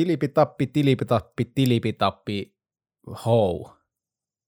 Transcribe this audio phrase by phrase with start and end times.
[0.00, 2.54] Tilipitappi, tilipitappi, tilipitappi,
[3.24, 3.70] hou.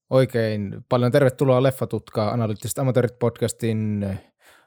[0.09, 4.05] Oikein paljon tervetuloa Leffatutkaa Analyyttiset amatöörit podcastin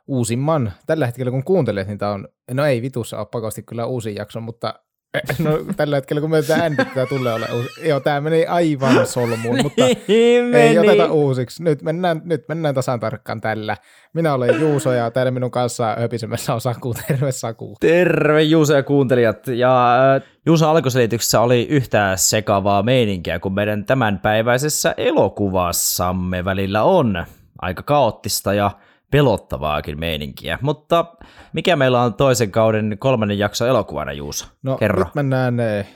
[0.07, 0.73] uusimman.
[0.87, 4.41] Tällä hetkellä kun kuuntelet, niin tämä on, no ei vitussa ole pakosti kyllä uusi jakso,
[4.41, 4.75] mutta
[5.45, 7.89] No tällä hetkellä, kun me tätä äänitetään, tulee ole uusi.
[7.89, 11.63] Joo, tämä meni aivan solmuun, mutta niin ei oteta uusiksi.
[11.63, 13.77] Nyt mennään, nyt mennään tasan tarkkaan tällä.
[14.13, 16.95] Minä olen Juuso ja täällä minun kanssa höpisemässä on Saku.
[17.09, 17.77] Terve Saku.
[17.81, 19.47] Terve Juuso ja kuuntelijat.
[19.49, 27.25] Ja äh, Juuso alkuselityksessä oli yhtä sekavaa meininkiä kuin meidän tämänpäiväisessä elokuvassamme välillä on.
[27.63, 28.71] Aika kaoottista ja
[29.11, 30.59] pelottavaakin meininkiä.
[30.63, 31.17] Mutta
[31.53, 34.47] mikä meillä on toisen kauden kolmannen jakso elokuvana, Juuso?
[34.63, 35.05] No Kerro.
[35.05, 35.87] nyt mennään eh,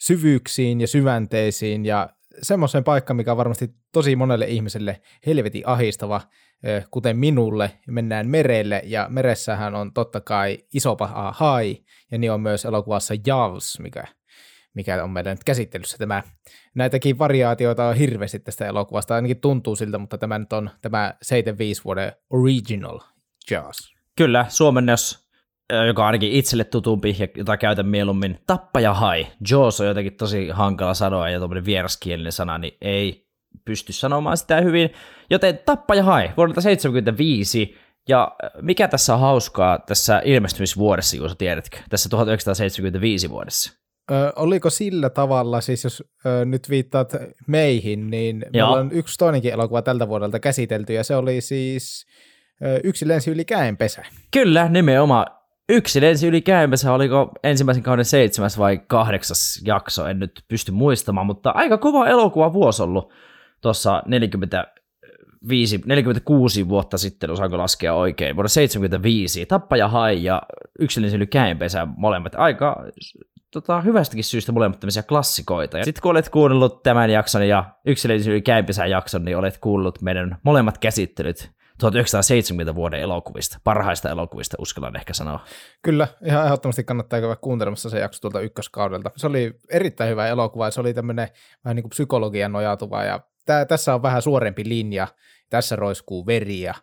[0.00, 2.08] syvyyksiin ja syvänteisiin ja
[2.42, 6.20] semmoiseen paikkaan, mikä on varmasti tosi monelle ihmiselle helvetin ahistava,
[6.62, 7.70] eh, kuten minulle.
[7.88, 11.76] Mennään merelle ja meressähän on totta kai iso paha hai
[12.12, 14.04] ja niin on myös elokuvassa Javs, mikä
[14.74, 16.22] mikä on meidän nyt käsittelyssä tämä.
[16.74, 21.84] Näitäkin variaatioita on hirveästi tästä elokuvasta, ainakin tuntuu siltä, mutta tämä nyt on tämä 75
[21.84, 23.00] vuoden original
[23.50, 23.94] Jaws.
[24.16, 25.28] Kyllä, suomennos,
[25.86, 29.26] joka on ainakin itselle tutumpi ja jota käytän mieluummin, tappaja hai.
[29.50, 33.26] Jaws on jotenkin tosi hankala sanoa ja tuommoinen vieraskielinen sana, niin ei
[33.64, 34.90] pysty sanomaan sitä hyvin.
[35.30, 37.76] Joten tappaja hai vuodelta 75
[38.08, 43.83] ja mikä tässä on hauskaa tässä ilmestymisvuodessa, kun sä tiedätkö, tässä 1975 vuodessa?
[44.10, 47.12] Ö, oliko sillä tavalla, siis jos ö, nyt viittaat
[47.46, 48.68] meihin, niin Joo.
[48.68, 52.06] meillä on yksi toinenkin elokuva tältä vuodelta käsitelty, ja se oli siis
[52.64, 54.04] ö, Yksi lensi yli käenpesä.
[54.30, 55.26] Kyllä, nimenomaan.
[55.68, 61.26] Yksi lensi yli käenpesä, oliko ensimmäisen kauden seitsemäs vai kahdeksas jakso, en nyt pysty muistamaan,
[61.26, 63.12] mutta aika kova elokuva vuosi ollut
[63.60, 64.66] tuossa 40
[65.48, 70.42] 5, 46 vuotta sitten, osaanko laskea oikein, vuonna 75, Tappaja Hai ja
[70.78, 72.34] Yksilöllisen yli käenpesä molemmat.
[72.34, 72.84] Aika
[73.54, 75.78] tota, hyvästäkin syystä molemmat tämmöisiä klassikoita.
[75.78, 80.02] Ja sitten kun olet kuunnellut tämän jakson ja yksilöllisen yli käenpesän jakson, niin olet kuullut
[80.02, 85.44] meidän molemmat käsittelyt 1970 vuoden elokuvista, parhaista elokuvista uskallan ehkä sanoa.
[85.82, 89.10] Kyllä, ihan ehdottomasti kannattaa käydä kuuntelemassa se jakso tuolta ykköskaudelta.
[89.16, 91.28] Se oli erittäin hyvä elokuva ja se oli tämmöinen
[91.64, 95.08] vähän niin kuin psykologian nojautuva ja tää, tässä on vähän suorempi linja,
[95.50, 96.74] tässä roiskuu veriä,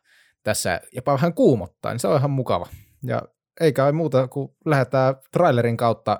[0.43, 2.67] tässä jopa vähän kuumottaa, niin se on ihan mukava.
[3.03, 3.21] Ja
[3.61, 6.19] eikä ole muuta kuin lähdetään trailerin kautta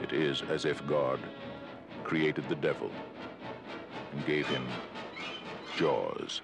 [0.00, 1.20] It is as if God
[2.02, 2.90] created the devil
[4.12, 4.66] and gave him
[5.76, 6.40] jaws.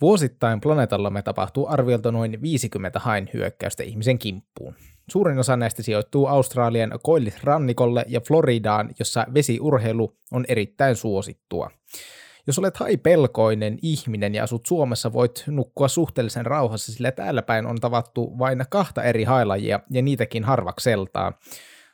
[0.00, 4.74] Vuosittain planeetallamme tapahtuu arviolta noin 50 hain hyökkäystä ihmisen kimppuun.
[5.10, 11.70] Suurin osa näistä sijoittuu Australian koillisrannikolle ja Floridaan, jossa vesiurheilu on erittäin suosittua.
[12.46, 17.76] Jos olet haipelkoinen ihminen ja asut Suomessa, voit nukkua suhteellisen rauhassa, sillä täällä päin on
[17.80, 21.34] tavattu vain kahta eri hailajia ja niitäkin harvakseltaan.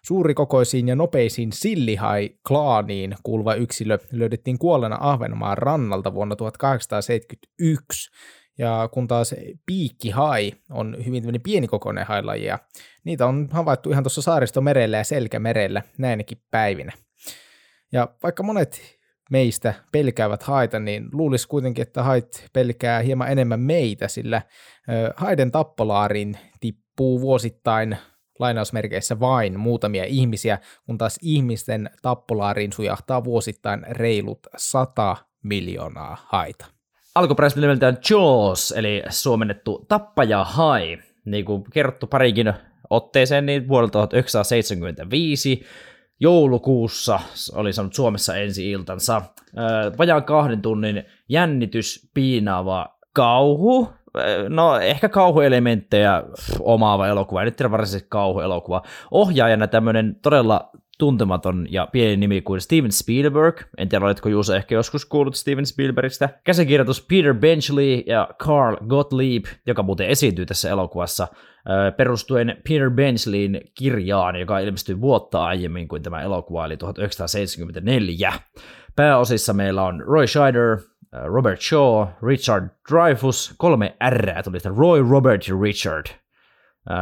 [0.07, 8.11] Suurikokoisiin ja nopeisiin sillihai-klaaniin kuuluva yksilö löydettiin kuolleena Ahvenmaan rannalta vuonna 1871,
[8.59, 9.35] ja kun taas
[9.67, 12.59] piikkihai on hyvin pienikokoinen hailaji, ja
[13.05, 16.93] niitä on havaittu ihan tuossa saaristomerellä ja selkämerellä näinäkin päivinä.
[17.93, 18.81] Ja vaikka monet
[19.31, 24.43] meistä pelkäävät haita, niin luulisi kuitenkin, että hait pelkää hieman enemmän meitä, sillä
[25.17, 27.97] haiden tappolaariin tippuu vuosittain
[28.39, 36.67] lainausmerkeissä vain muutamia ihmisiä, kun taas ihmisten tappolaariin sujahtaa vuosittain reilut 100 miljoonaa haita.
[37.15, 40.99] Alkuperäisesti nimeltään Jaws, eli suomennettu tappaja hai.
[41.25, 42.53] Niin kuin kerrottu parikin
[42.91, 45.67] otteeseen, niin vuodelta 1975
[46.21, 47.21] joulukuussa
[47.55, 49.23] oli saanut Suomessa ensi iltansa.
[49.99, 53.89] Vajaan kahden tunnin jännitys, piinaava kauhu,
[54.49, 56.23] no ehkä kauhuelementtejä
[56.61, 58.83] omaava elokuva, en nyt tiedä varsinaisesti kauhuelokuva.
[59.11, 63.61] Ohjaajana tämmöinen todella tuntematon ja pieni nimi kuin Steven Spielberg.
[63.79, 66.29] En tiedä, oletko Juuso ehkä joskus kuullut Steven Spielbergistä.
[66.45, 71.29] Käsikirjoitus Peter Benchley ja Carl Gottlieb, joka muuten esiintyy tässä elokuvassa,
[71.97, 78.33] perustuen Peter Benchleyin kirjaan, joka ilmestyi vuotta aiemmin kuin tämä elokuva, eli 1974.
[78.97, 80.79] Pääosissa meillä on Roy Scheider,
[81.25, 86.07] Robert Shaw, Richard Dreyfus, kolme R tuli sitä Roy, Robert ja Richard.
[86.91, 86.97] Uh,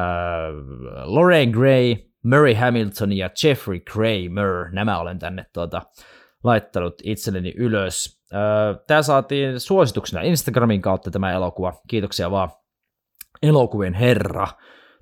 [1.05, 5.83] Lorraine Gray, Murray Hamilton ja Jeffrey Kramer, nämä olen tänne tuota,
[6.45, 8.21] laittanut itselleni ylös.
[8.33, 12.51] Uh, tämä saatiin suosituksena Instagramin kautta tämä elokuva, kiitoksia vaan
[13.43, 14.47] elokuvien herra.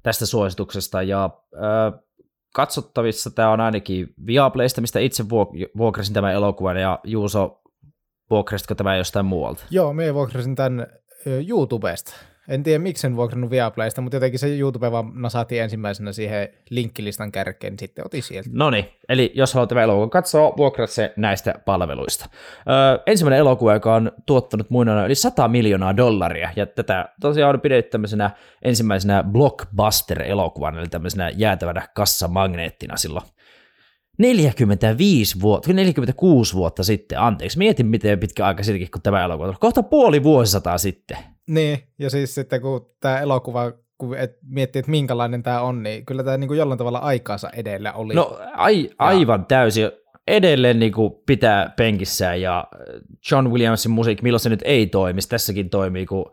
[0.02, 1.02] tästä suosituksesta.
[1.02, 2.00] Ja äh,
[2.54, 5.24] katsottavissa tämä on ainakin Viaplaysta, mistä itse
[5.78, 7.61] vuokrasin tämän elokuvan, ja Juuso,
[8.32, 9.64] vuokrasitko tämä jostain muualta?
[9.70, 10.86] Joo, me vuokrasin tämän
[11.48, 12.12] YouTubesta.
[12.48, 17.32] En tiedä, miksi en vuokrannut Viaplaysta, mutta jotenkin se YouTube vaan nasaatiin ensimmäisenä siihen linkkilistan
[17.32, 18.48] kärkeen, niin sitten otin sieltä.
[18.52, 22.28] No niin, eli jos haluatte elokuvan katsoa, vuokrat se näistä palveluista.
[22.68, 27.60] Öö, ensimmäinen elokuva, joka on tuottanut muina yli 100 miljoonaa dollaria, ja tätä tosiaan on
[27.60, 28.30] pidetty tämmöisenä
[28.62, 33.26] ensimmäisenä blockbuster-elokuvana, eli tämmöisenä jäätävänä kassamagneettina silloin
[34.18, 39.56] 45 vuotta, 46 vuotta sitten, anteeksi, mietin miten pitkä aika sittenkin, kun tämä elokuva tuli.
[39.60, 41.18] Kohta puoli vuosisataa sitten.
[41.48, 46.06] Niin, ja siis sitten kun tämä elokuva, kun et miettii, että minkälainen tämä on, niin
[46.06, 48.14] kyllä tämä niin jollain tavalla aikaansa edellä oli.
[48.14, 49.44] No ai, aivan ja.
[49.44, 49.90] täysin.
[50.26, 52.64] Edelleen niin kuin pitää penkissään ja
[53.30, 56.24] John Williamsin musiikki, milloin se nyt ei toimi, tässäkin toimii kuin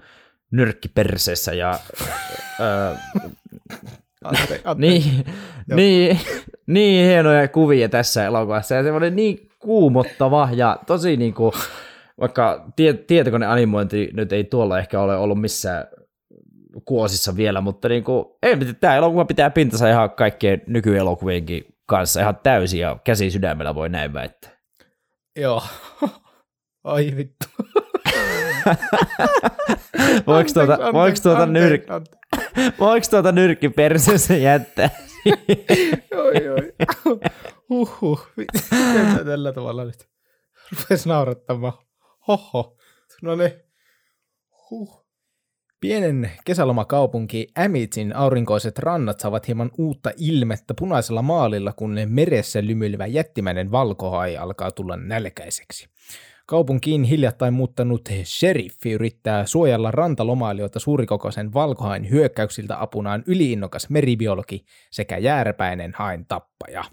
[0.51, 1.79] nyrkki perseessä ja
[2.59, 2.95] öö,
[4.25, 4.61] Ante.
[4.75, 5.25] niin,
[5.75, 6.19] niin,
[6.67, 11.53] niin hienoja kuvia tässä elokuvassa ja semmoinen niin kuumottava ja tosi niin kuin,
[12.19, 15.87] vaikka tie, tietokoneanimointi nyt ei tuolla ehkä ole ollut missään
[16.85, 22.37] kuosissa vielä, mutta niin kuin, ei, tämä elokuva pitää pintansa ihan kaikkien nykyelokuvienkin kanssa ihan
[22.43, 24.51] täysin ja käsi sydämellä voi näin väittää.
[25.39, 25.63] Joo.
[26.83, 27.45] Ai vittu.
[30.27, 31.83] voiko tuota, anteeksi, voiko tuota, nyrk...
[32.79, 34.89] voiko tuota nyrkki perseessä jättää?
[36.25, 36.73] oi, oi.
[37.69, 38.27] Huhhuh.
[38.37, 40.09] Miten tällä tavalla nyt?
[40.71, 41.73] Rupesi naurattamaan.
[42.27, 42.77] Hoho.
[43.21, 43.51] No niin.
[44.69, 45.05] Huh.
[45.81, 53.71] Pienen kesälomakaupunki Amitsin aurinkoiset rannat saavat hieman uutta ilmettä punaisella maalilla, kun meressä lymyilevä jättimäinen
[53.71, 55.89] valkohai alkaa tulla nälkäiseksi.
[56.49, 65.93] Kaupunkiin hiljattain muuttanut sheriffi yrittää suojella rantalomailijoita suurikokoisen valkohain hyökkäyksiltä apunaan yliinnokas meribiologi sekä jääräpäinen
[65.95, 66.83] hain tappaja.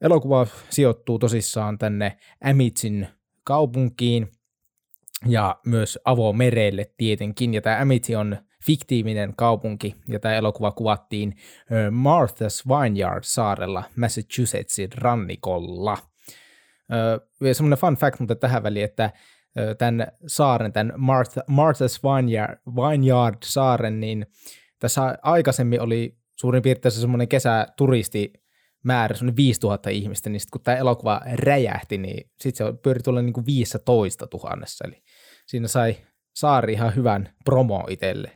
[0.00, 3.08] Elokuva sijoittuu tosissaan tänne Amitsin
[3.44, 4.28] kaupunkiin
[5.26, 11.34] ja myös avomerelle tietenkin, ja tämä Amity on fiktiivinen kaupunki, ja tämä elokuva kuvattiin
[11.90, 15.98] Martha's Vineyard-saarella Massachusettsin rannikolla.
[17.52, 19.10] Semmoinen fun fact mutta tähän väliin, että
[19.78, 24.26] tämän saaren, tämän Martha, Martha's Vineyard, Vineyard-saaren, niin
[24.78, 28.32] tässä aikaisemmin oli suurin piirtein semmoinen kesäturisti
[28.84, 33.22] määrä, semmoinen 5000 ihmistä, niin sitten kun tämä elokuva räjähti, niin sitten se pyöri tuolla
[33.22, 35.02] niin kuin 15 tuhannessa, eli
[35.46, 35.96] siinä sai
[36.36, 38.30] Saari ihan hyvän promo itselle.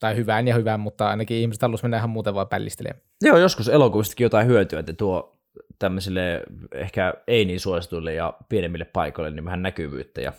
[0.00, 3.02] Tai hyvän ja hyvän, mutta ainakin ihmiset halusivat mennä ihan muuten vaan pällistelemään.
[3.22, 5.33] Joo, joskus elokuvistakin jotain hyötyä, että tuo
[5.78, 6.42] tämmöisille
[6.74, 10.32] ehkä ei niin suosituille ja pienemmille paikoille niin vähän näkyvyyttä ja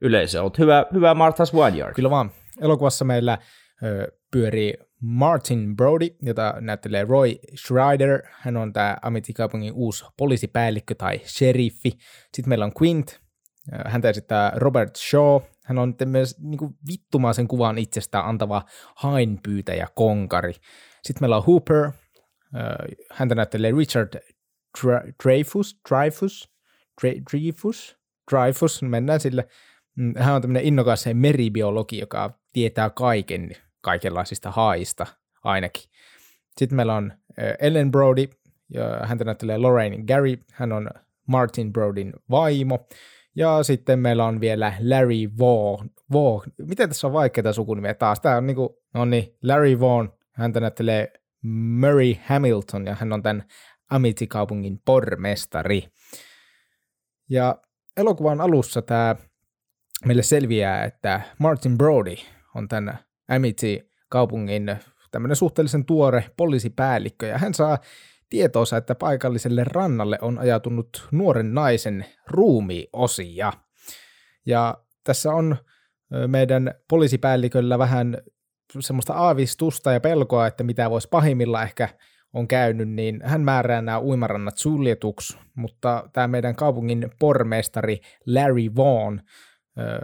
[0.00, 1.94] yleisö on ollut hyvä, hyvä Martha's Vineyard.
[1.94, 2.30] Kyllä vaan.
[2.60, 3.38] Elokuvassa meillä
[3.82, 8.22] ö, pyörii Martin Brody, jota näyttelee Roy Schreider.
[8.30, 11.92] Hän on tämä Amity-kaupungin uusi poliisipäällikkö tai sheriffi.
[12.34, 13.20] Sitten meillä on Quint.
[13.86, 15.40] Häntä esittää Robert Shaw.
[15.64, 18.62] Hän on myös niin kuin vittumaisen kuvan itsestään antava
[18.96, 20.52] hainpyytäjä konkari.
[21.02, 21.90] Sitten meillä on Hooper.
[23.12, 24.20] Häntä näyttelee Richard
[25.24, 25.80] Dreyfus.
[25.88, 26.50] Dreyfus?
[27.30, 27.98] Dreyfus?
[28.30, 29.48] Dreyfus, mennään sille.
[29.96, 33.50] Mm, hän on tämmöinen innokas meribiologi, joka tietää kaiken
[33.80, 35.06] kaikenlaisista haista
[35.44, 35.82] ainakin.
[36.58, 37.12] Sitten meillä on
[37.60, 38.28] Ellen Brody,
[38.74, 40.90] ja häntä näyttelee Lorraine Gary, hän on
[41.26, 42.86] Martin Brodin vaimo.
[43.36, 45.90] Ja sitten meillä on vielä Larry Vaughan.
[46.12, 46.52] Vaughan.
[46.58, 48.20] Miten tässä on vaikeita sukunimeä taas?
[48.20, 51.12] Tämä on niinku, no niin, Larry Vaughan, häntä näyttelee
[51.80, 53.44] Murray Hamilton, ja hän on tämän
[53.92, 55.88] Amity-kaupungin pormestari.
[57.30, 57.56] Ja
[57.96, 59.16] elokuvan alussa tämä
[60.04, 62.16] meille selviää, että Martin Brody
[62.54, 64.76] on tämän Amity-kaupungin
[65.10, 67.78] tämmöinen suhteellisen tuore poliisipäällikkö, ja hän saa
[68.30, 73.52] tietoonsa, että paikalliselle rannalle on ajatunut nuoren naisen ruumiosia.
[74.46, 75.56] Ja tässä on
[76.26, 78.18] meidän poliisipäälliköllä vähän
[78.80, 81.88] semmoista aavistusta ja pelkoa, että mitä voisi pahimmilla ehkä
[82.32, 89.22] on käynyt, niin hän määrää nämä uimarannat suljetuksi, mutta tämä meidän kaupungin pormestari Larry Vaughan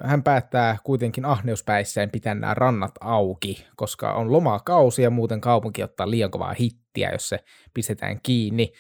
[0.05, 6.11] hän päättää kuitenkin ahneuspäissään pitää nämä rannat auki, koska on lomakausi ja muuten kaupunki ottaa
[6.11, 7.39] liian kovaa hittiä, jos se
[7.75, 8.73] pistetään kiinni.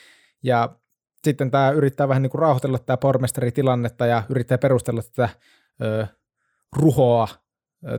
[0.42, 0.76] Ja
[1.24, 5.28] sitten tämä yrittää vähän niin kuin rauhoitella tämä pormestaritilannetta ja yrittää perustella tätä
[5.82, 6.06] ö,
[6.76, 7.28] ruhoa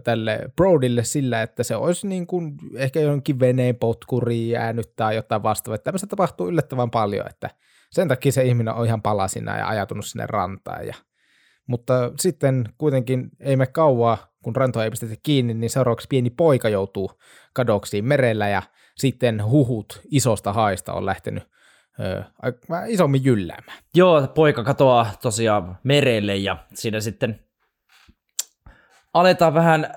[0.04, 5.44] tälle Brodille sillä, että se olisi niin kuin ehkä jonkin veneen potkuriin jäänyt tai jotain
[5.44, 5.78] vastaavaa.
[5.78, 7.50] Tämmöistä tapahtuu yllättävän paljon, että
[7.92, 10.94] sen takia se ihminen on ihan palasina ja ajatunut sinne rantaan ja
[11.68, 16.70] mutta sitten kuitenkin ei me kauaa, kun rantoa ei pistetä kiinni, niin seuraavaksi pieni poika
[16.70, 17.12] joutuu
[17.54, 18.62] kadoksiin merellä ja
[18.98, 21.44] sitten huhut isosta haista on lähtenyt
[22.00, 22.24] ö,
[22.88, 23.78] isommin jylläämään.
[23.96, 27.40] Joo, poika katoaa tosiaan merelle ja siinä sitten
[29.14, 29.88] aletaan vähän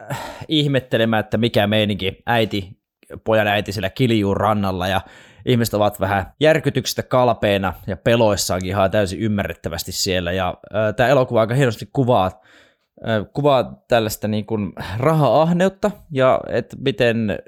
[0.49, 2.79] ihmettelemään, että mikä meininki äiti,
[3.25, 5.01] pojan äiti siellä kiljuu rannalla ja
[5.47, 10.33] ihmiset ovat vähän järkytyksestä kalpeena ja peloissaankin ihan täysin ymmärrettävästi siellä.
[10.33, 16.77] Ja äh, tämä elokuva aika hienosti kuvaa, äh, kuvaa tällaista niin kuin raha-ahneutta ja että
[16.81, 17.39] miten,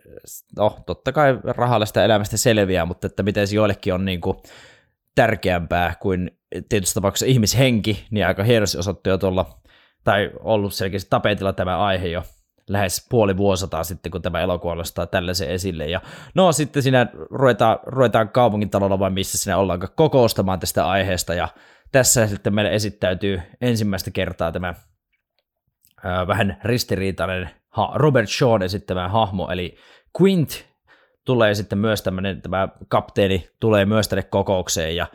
[0.56, 4.36] no totta kai rahalla sitä elämästä selviää, mutta että miten se joillekin on niin kuin
[5.14, 6.30] tärkeämpää kuin
[6.68, 9.60] tietysti tapauksessa ihmishenki, niin aika hienosti osoittu jo tuolla,
[10.04, 12.22] tai ollut selkeästi tapetilla tämä aihe jo
[12.68, 15.86] lähes puoli vuosisataa sitten, kun tämä elokuva nostaa tällaisen esille.
[15.86, 16.00] Ja
[16.34, 21.48] no sitten siinä ruvetaan, ruvetaan kaupungintalolla vai missä sinä ollaan kokoustamaan tästä aiheesta, ja
[21.92, 24.74] tässä sitten meille esittäytyy ensimmäistä kertaa tämä
[26.04, 29.76] ää, vähän ristiriitainen ha- Robert Shawn esittämä hahmo, eli
[30.22, 30.66] Quint
[31.24, 35.06] tulee sitten myös tämmöinen, tämä kapteeni tulee myös tänne kokoukseen, ja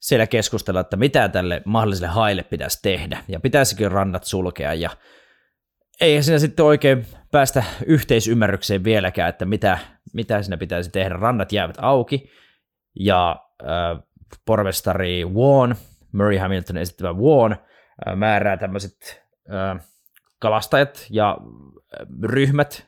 [0.00, 4.90] siellä keskustella, että mitä tälle mahdolliselle haille pitäisi tehdä, ja pitäisikö rannat sulkea, ja
[6.00, 9.78] ei siinä sitten oikein päästä yhteisymmärrykseen vieläkään, että mitä,
[10.12, 11.14] mitä siinä pitäisi tehdä.
[11.14, 12.30] Rannat jäävät auki
[13.00, 14.02] ja äh,
[14.44, 15.74] pormestari Warn,
[16.12, 19.22] Murray Hamilton esittävä Warn, äh, määrää tämmöiset
[19.52, 19.86] äh,
[20.38, 22.86] kalastajat ja äh, ryhmät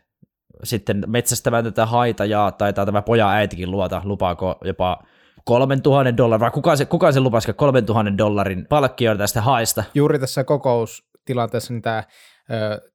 [0.65, 5.03] sitten metsästämään tätä haita ja taitaa tämä poja äitikin luota, lupaako jopa
[5.49, 9.85] 3000 dollarin, vai kuka se, kuka se lupasi 3000 dollarin palkkio tästä haista?
[9.95, 12.03] Juuri tässä kokoustilanteessa niin tämä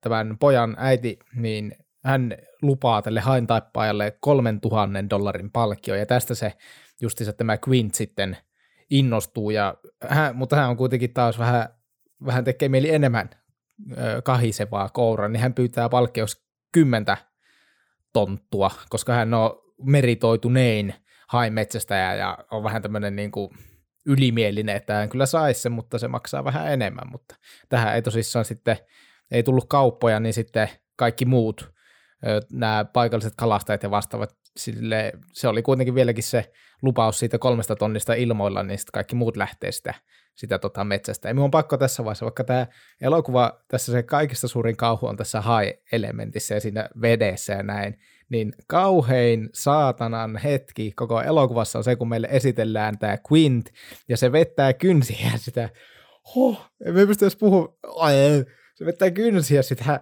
[0.01, 6.53] tämän pojan äiti, niin hän lupaa tälle haintaippajalle 3000 dollarin palkkio, ja tästä se
[7.01, 8.38] justiinsa tämä Quint sitten
[8.89, 9.75] innostuu, ja
[10.07, 11.69] hän, mutta hän on kuitenkin taas vähän,
[12.25, 13.29] vähän tekee mieli enemmän
[14.24, 17.17] kahisevaa kouraa, niin hän pyytää palkkios kymmentä
[18.13, 19.51] tonttua, koska hän on
[19.83, 20.93] meritoitunein
[21.34, 23.50] haimetsästäjä ja on vähän tämmöinen niin kuin
[24.06, 27.36] ylimielinen, että hän kyllä saisi sen, mutta se maksaa vähän enemmän, mutta
[27.70, 28.78] tähän ei tosissaan sitten
[29.32, 31.74] ei tullut kauppoja, niin sitten kaikki muut,
[32.52, 38.13] nämä paikalliset kalastajat ja vastaavat, sille, se oli kuitenkin vieläkin se lupaus siitä kolmesta tonnista
[38.13, 39.94] ilmoilla, niin sitten kaikki muut lähtee sitä,
[40.36, 41.28] sitä tota metsästä.
[41.28, 42.68] Ja minun on pakko tässä vaiheessa, vaikka tämä
[43.02, 48.00] elokuva, tässä se kaikista suurin kauhu on tässä high-elementissä ja siinä vedessä ja näin,
[48.34, 53.70] niin kauhein saatanan hetki koko elokuvassa on se, kun meille esitellään tämä Quint,
[54.10, 55.70] ja se vettää kynsiä sitä,
[56.36, 57.74] huh, emme pysty edes puhumaan,
[58.75, 60.00] se vettää kynsiä sitä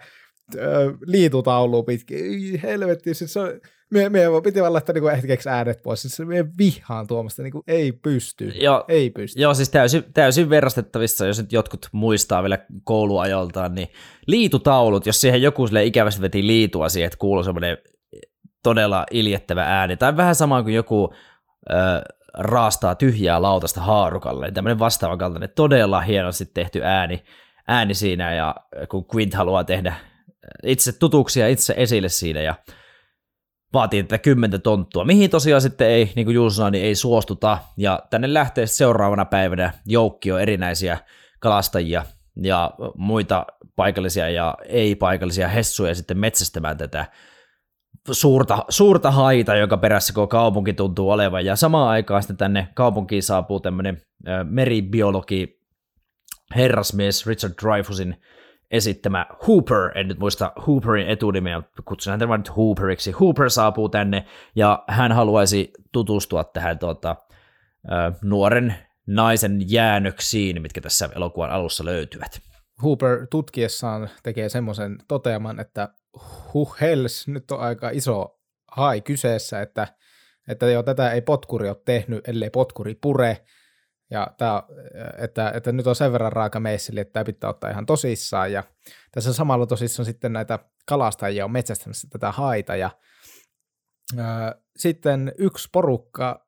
[1.06, 2.60] liitutaulua pitkin.
[2.64, 3.62] Helvetti, siis se on,
[3.92, 6.02] me, me piti vaan laittaa niin hetkeksi äänet pois.
[6.02, 8.52] Siis me vihaan tuomasta, niin kuin, ei pysty.
[8.56, 9.42] Joo, ei pysty.
[9.42, 13.88] Joo, siis täysin, täysin verrastettavissa, jos nyt jotkut muistaa vielä kouluajoltaan, niin
[14.28, 17.78] liitutaulut, jos siihen joku sille ikävästi veti liitua siihen, että kuuluu semmoinen
[18.64, 21.14] todella iljettävä ääni, tai vähän sama kuin joku
[21.72, 21.74] ö,
[22.34, 27.24] raastaa tyhjää lautasta haarukalle, niin tämmöinen vastaavan kaltainen todella hienosti tehty ääni,
[27.68, 28.56] ääni siinä, ja
[28.90, 29.94] kun Quint haluaa tehdä
[30.64, 32.56] itse tutuksia itse esille siinä, ja
[33.74, 38.04] vaatii tätä kymmentä tonttua, mihin tosiaan sitten ei, niin kuin sanoi, niin ei suostuta, ja
[38.10, 40.98] tänne lähtee seuraavana päivänä joukkio erinäisiä
[41.40, 42.06] kalastajia
[42.42, 47.06] ja muita paikallisia ja ei-paikallisia hessuja sitten metsästämään tätä
[48.12, 53.24] suurta, suurta haita, joka perässä koko kaupunki tuntuu olevan, ja samaan aikaan sitten tänne kaupunkiin
[53.24, 54.02] saapuu tämmöinen
[54.44, 55.62] meribiologi
[56.56, 58.22] herrasmies Richard Dreyfusin
[58.72, 63.12] esittämä Hooper, en nyt muista Hooperin etunimeä, kutsun häntä nyt Hooperiksi.
[63.12, 67.16] Hooper saapuu tänne ja hän haluaisi tutustua tähän tuota,
[68.24, 68.76] nuoren
[69.08, 72.51] naisen jäännöksiin, mitkä tässä elokuvan alussa löytyvät.
[72.84, 75.90] Hooper tutkiessaan tekee semmoisen toteaman, että
[76.54, 78.40] huh hells, nyt on aika iso
[78.78, 79.88] hai kyseessä, että,
[80.48, 83.46] että jo tätä ei potkuri ole tehnyt, ellei potkuri pure,
[84.12, 84.64] ja tää,
[85.18, 88.52] että, että nyt on sen verran raaka meisseli, että tämä pitää ottaa ihan tosissaan.
[88.52, 88.64] Ja
[89.12, 92.76] tässä samalla tosissaan sitten näitä kalastajia on metsästämässä tätä haita.
[92.76, 92.90] Ja
[94.18, 96.48] ää, sitten yksi porukka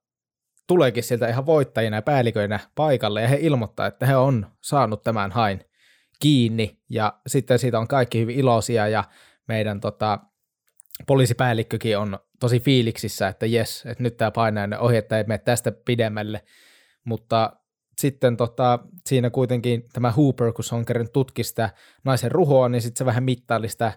[0.68, 5.32] tuleekin sieltä ihan voittajina ja päälliköinä paikalle, ja he ilmoittaa, että he on saanut tämän
[5.32, 5.66] hain
[6.24, 9.04] kiinni, ja sitten siitä on kaikki hyvin iloisia, ja
[9.48, 10.20] meidän tota,
[11.08, 15.72] poliisipäällikkökin on tosi fiiliksissä, että jes, että nyt tämä painaa ohi, että ei mene tästä
[15.72, 16.42] pidemmälle,
[17.04, 17.54] mutta
[17.98, 21.70] sitten tota, siinä kuitenkin tämä Hooper, kun se on kerran tutki sitä
[22.04, 23.94] naisen ruhoa, niin sitten se vähän mittaili sitä,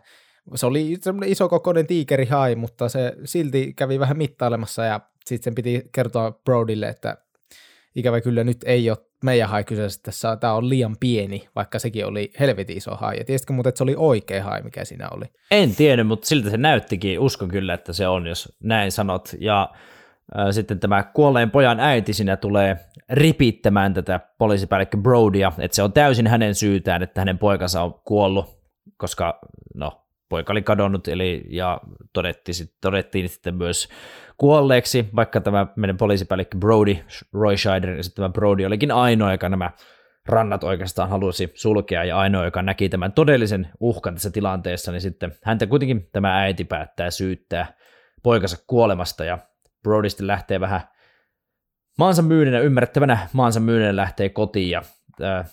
[0.55, 5.83] se oli semmoinen isokokoinen tiikerihai, mutta se silti kävi vähän mittailemassa ja sitten sen piti
[5.93, 7.17] kertoa Brodylle, että
[7.95, 12.07] ikävä kyllä nyt ei ole meidän hai kyseessä tässä, tämä on liian pieni, vaikka sekin
[12.07, 13.19] oli helvetin iso hai.
[13.19, 15.25] Ja tiesitkö muuten, että se oli oikea hai, mikä siinä oli?
[15.51, 17.21] En tiedä, mutta siltä se näyttikin.
[17.21, 19.29] Uskon kyllä, että se on, jos näin sanot.
[19.41, 19.71] Ja
[20.39, 22.77] äh, sitten tämä kuolleen pojan äiti siinä tulee
[23.11, 28.59] ripittämään tätä poliisipäällikkö Brodia, että se on täysin hänen syytään, että hänen poikansa on kuollut,
[28.97, 29.39] koska
[29.75, 31.81] no, poika oli kadonnut, eli, ja
[32.13, 33.89] todettiin, todettiin sitten myös
[34.37, 36.97] kuolleeksi, vaikka tämä meidän poliisipäällikkö Brody,
[37.33, 39.71] Roy Scheider, ja sitten tämä Brody olikin ainoa, joka nämä
[40.27, 45.33] rannat oikeastaan halusi sulkea, ja ainoa, joka näki tämän todellisen uhkan tässä tilanteessa, niin sitten
[45.43, 47.67] häntä kuitenkin tämä äiti päättää syyttää
[48.23, 49.39] poikansa kuolemasta, ja
[49.83, 50.81] Brody sitten lähtee vähän
[51.99, 54.83] maansa myyneenä, ymmärrettävänä maansa myyneenä lähtee kotiin, ja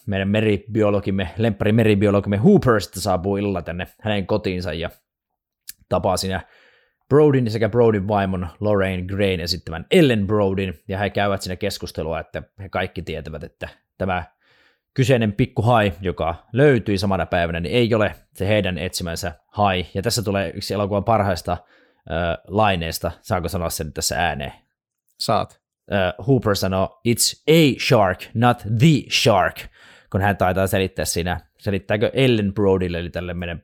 [0.06, 4.90] meidän meribiologimme, lemppari meribiologimme Hooper sitten saapuu illalla tänne hänen kotiinsa ja
[5.90, 6.42] tapaa siinä
[7.13, 12.43] Brodin sekä Brodin vaimon Lorraine Grain esittämän Ellen Brodin, ja he käyvät siinä keskustelua, että
[12.60, 14.24] he kaikki tietävät, että tämä
[14.93, 19.86] kyseinen pikku hai, joka löytyi samana päivänä, niin ei ole se heidän etsimänsä hai.
[19.93, 21.58] Ja tässä tulee yksi elokuvan parhaista äh,
[22.48, 24.53] laineista, saanko sanoa sen tässä ääneen?
[25.20, 29.60] Saat uh, Hooper sanoo, it's a shark, not the shark,
[30.12, 33.63] kun hän taitaa selittää siinä, selittääkö Ellen Brodylle, eli tälle meidän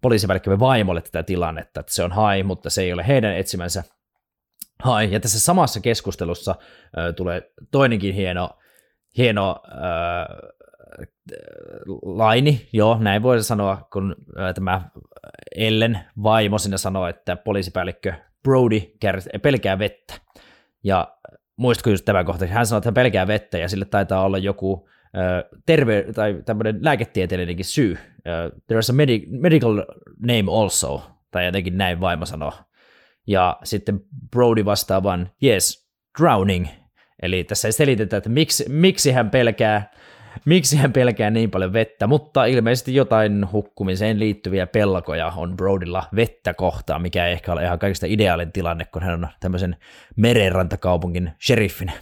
[0.00, 3.84] poliisipäällikkömme vaimolle tätä tilannetta, että se on hai, mutta se ei ole heidän etsimänsä
[4.82, 5.12] hai.
[5.12, 8.50] Ja tässä samassa keskustelussa uh, tulee toinenkin hieno,
[9.16, 10.60] hieno uh,
[12.02, 14.16] laini, joo, näin voi sanoa, kun
[14.54, 14.90] tämä
[15.56, 18.80] Ellen vaimo sinne sanoo, että poliisipäällikkö Brody
[19.42, 20.14] pelkää vettä.
[20.84, 21.16] Ja
[21.56, 24.88] muistatko just tämä kohta, hän sanoi, että hän pelkää vettä ja sille taitaa olla joku
[25.66, 27.98] terve tai tämmöinen lääketieteellinenkin syy.
[28.26, 29.84] Uh, there's a medi- medical
[30.26, 32.52] name also, tai jotenkin näin vaimo sanoo.
[33.26, 34.00] Ja sitten
[34.30, 36.66] Brody vastaa vaan, yes, drowning.
[37.22, 39.90] Eli tässä ei selitetä, että miksi, miksi hän pelkää
[40.44, 46.54] miksi hän pelkää niin paljon vettä, mutta ilmeisesti jotain hukkumiseen liittyviä pelkoja on Brodylla vettä
[46.54, 49.76] kohtaan, mikä ei ehkä ole ihan kaikista ideaalin tilanne, kun hän on tämmöisen
[50.16, 51.92] merenrantakaupungin sheriffin.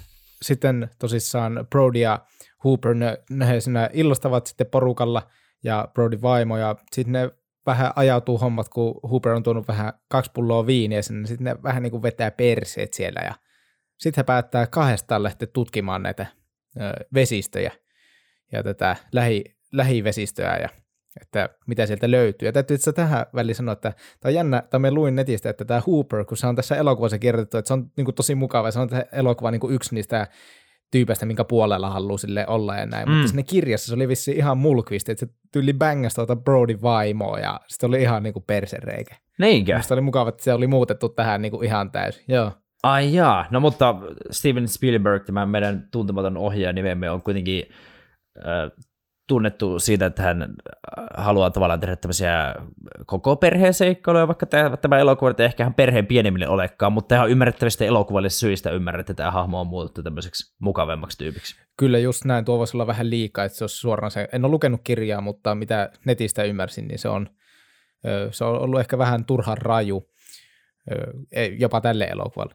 [0.42, 2.20] Sitten tosissaan Brody ja
[2.64, 5.22] Hooper, ne, ne siinä illostavat sitten porukalla
[5.64, 7.30] ja Brody vaimo, ja sitten ne
[7.66, 11.82] vähän ajautuu hommat, kun Hooper on tuonut vähän kaksi pulloa viiniä sinne, sitten ne vähän
[11.82, 13.34] niin kuin vetää perseet siellä, ja
[13.98, 16.26] sitten he päättää kahdestaan lähteä tutkimaan näitä
[16.76, 16.80] ö,
[17.14, 17.72] vesistöjä
[18.52, 20.68] ja tätä lähi, lähivesistöä ja
[21.20, 22.48] että mitä sieltä löytyy.
[22.48, 25.64] Ja täytyy itse tähän väliin sanoa, että tämä on jännä, tai me luin netistä, että
[25.64, 28.70] tämä Hooper, kun se on tässä elokuvassa kirjoitettu, että se on niin kuin, tosi mukava,
[28.70, 30.26] se on tämä elokuva niin kuin yksi niistä
[30.90, 33.14] tyypeistä, minkä puolella haluaa sille olla ja näin, mm.
[33.14, 37.38] mutta sinne kirjassa se oli vissi ihan mulkvisti, että se tyyli bängäsi tuota Brody vaimoa
[37.38, 39.16] ja sitten oli ihan niin kuin persereikä.
[39.38, 39.76] Niinkö?
[39.76, 42.52] Musta oli mukava, että se oli muutettu tähän niin kuin ihan täysin, joo.
[42.82, 43.94] Ai jaa, no mutta
[44.30, 47.62] Steven Spielberg, tämä meidän tuntematon ohjaaja nimemme on kuitenkin
[49.28, 50.54] tunnettu siitä, että hän
[51.16, 52.54] haluaa tavallaan tehdä tämmöisiä
[53.06, 54.46] koko perheen seikkailuja, vaikka
[54.80, 59.14] tämä elokuva ei ehkä ihan perheen pienemmille olekaan, mutta ihan ymmärrettävistä elokuvallisista syistä ymmärrät, että
[59.14, 61.56] tämä hahmo on muutettu tämmöiseksi mukavemmaksi tyypiksi.
[61.76, 64.50] Kyllä just näin, tuo voisi olla vähän liikaa, että se olisi suoraan se, en ole
[64.50, 67.30] lukenut kirjaa, mutta mitä netistä ymmärsin, niin se on,
[68.30, 70.10] se on ollut ehkä vähän turhan raju
[71.58, 72.54] jopa tälle elokuvalle.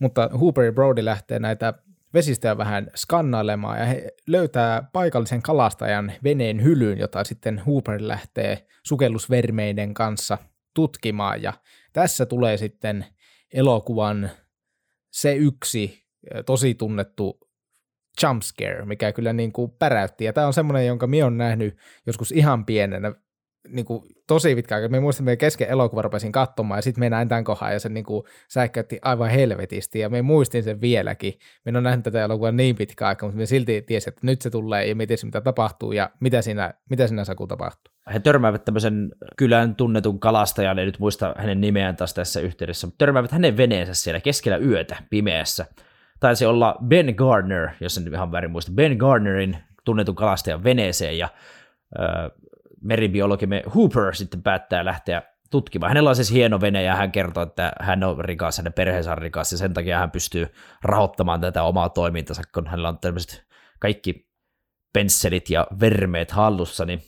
[0.00, 1.74] Mutta Hooper ja Brody lähtee näitä
[2.14, 9.94] vesistöä vähän skannailemaan ja he löytää paikallisen kalastajan veneen hylyyn, jota sitten Hooper lähtee sukellusvermeiden
[9.94, 10.38] kanssa
[10.74, 11.52] tutkimaan ja
[11.92, 13.06] tässä tulee sitten
[13.52, 14.30] elokuvan
[15.10, 16.06] se yksi
[16.46, 17.40] tosi tunnettu
[18.22, 20.24] jumpscare, mikä kyllä niin kuin päräytti.
[20.24, 23.12] Ja tämä on semmoinen, jonka minä olen nähnyt joskus ihan pienenä
[23.72, 24.88] niin kuin, tosi pitkä aika.
[24.88, 27.80] Me muistin, että me kesken elokuva rupesin katsomaan ja sitten me näin tämän kohan ja
[27.80, 31.34] se niin kuin, säikäytti aivan helvetisti ja me muistin sen vieläkin.
[31.64, 34.50] Me on nähnyt tätä elokuvaa niin pitkä aika, mutta me silti tiesin, että nyt se
[34.50, 37.94] tulee ja mietin, mitä tapahtuu ja mitä siinä, mitä siinä Saku tapahtuu.
[38.12, 42.98] He törmäävät tämmöisen kylän tunnetun kalastajan, en nyt muista hänen nimeään taas tässä yhteydessä, mutta
[42.98, 45.66] törmäävät hänen veneensä siellä keskellä yötä pimeässä.
[46.20, 51.28] Taisi olla Ben Gardner, jos en ihan väärin muista, Ben Gardnerin tunnetun kalastajan veneeseen ja
[52.82, 55.90] meribiologimme Hooper sitten päättää lähteä tutkimaan.
[55.90, 59.18] Hänellä on siis hieno vene ja hän kertoo, että hän on rikas, hänen perheensä on
[59.18, 60.46] rikas ja sen takia hän pystyy
[60.82, 63.46] rahoittamaan tätä omaa toimintansa, kun hänellä on tämmöiset
[63.80, 64.28] kaikki
[64.92, 67.02] pensselit ja vermeet hallussa, niin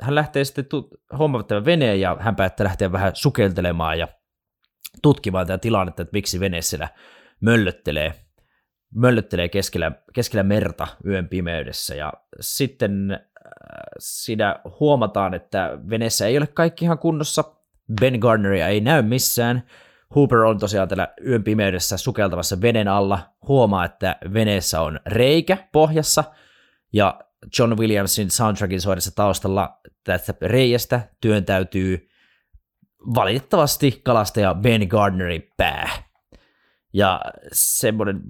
[0.00, 4.08] hän lähtee sitten tu- hommaamaan tämän veneen ja hän päättää lähteä vähän sukeltelemaan ja
[5.02, 6.88] tutkimaan tätä tilannetta, että miksi vene siellä
[7.40, 8.14] möllöttelee,
[8.94, 13.20] möllöttelee keskellä, keskellä merta yön pimeydessä ja sitten
[13.98, 17.44] siinä huomataan, että veneessä ei ole kaikki ihan kunnossa.
[18.00, 19.62] Ben Gardneria ei näy missään.
[20.14, 23.18] Hooper on tosiaan tällä yön pimeydessä sukeltamassa veden alla.
[23.48, 26.24] Huomaa, että veneessä on reikä pohjassa,
[26.92, 27.20] ja
[27.58, 32.08] John Williamsin soundtrackin soidessa taustalla tästä reiästä työntäytyy
[33.14, 36.09] valitettavasti kalastaja Ben Gardnerin pää.
[36.92, 37.20] Ja
[37.52, 38.20] semmoinen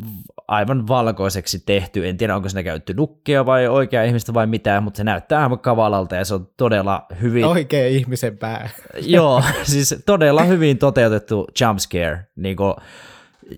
[0.49, 4.97] aivan valkoiseksi tehty, en tiedä onko siinä käytetty nukkea vai oikea ihmistä vai mitä, mutta
[4.97, 7.45] se näyttää aivan kavalalta ja se on todella hyvin...
[7.45, 8.69] Oikea ihmisen pää.
[9.01, 12.75] Joo, siis todella hyvin toteutettu jumpscare, niin kuin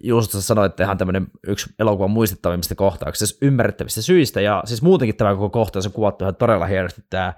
[0.03, 5.35] just sanoit, että ihan tämmöinen yksi elokuvan muistettavimmista kohtauksista, ymmärrettävistä syistä, ja siis muutenkin tämä
[5.35, 7.35] koko kohtaus on kuvattu ihan todella hienosti, tämä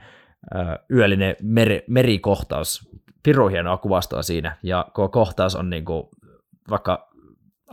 [0.91, 2.89] yöllinen meri, merikohtaus,
[3.23, 6.05] pirun hienoa kuvastoa siinä, ja koko kohtaus on niin kuin,
[6.71, 7.14] vaikka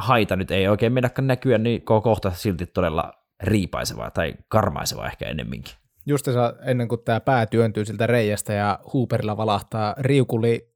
[0.02, 5.74] haita nyt ei oikein mennäkään näkyä, niin kohta silti todella riipaisevaa tai karmaisevaa ehkä ennemminkin.
[6.06, 6.28] Just
[6.66, 10.74] ennen kuin tämä pää työntyy siltä reiästä ja Hooperilla valahtaa riukuli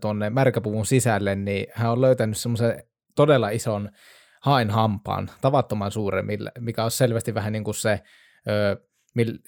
[0.00, 2.82] tuonne märkäpuvun sisälle, niin hän on löytänyt semmoisen
[3.14, 3.90] todella ison
[4.42, 6.26] hain hampaan, tavattoman suuren,
[6.58, 8.00] mikä on selvästi vähän niin kuin se